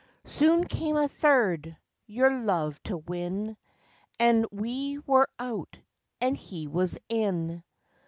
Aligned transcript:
Soon 0.25 0.63
came 0.65 0.97
a 0.97 1.07
third, 1.07 1.77
your 2.07 2.31
love 2.35 2.81
to 2.85 2.97
win, 2.97 3.55
And 4.19 4.47
we 4.51 4.97
were 5.05 5.29
out 5.37 5.77
and 6.19 6.35
he 6.35 6.67
was 6.67 6.97
in. 7.07 7.63